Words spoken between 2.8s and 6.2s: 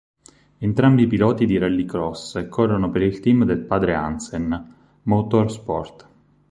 per il team del padre Hansen Motorsport.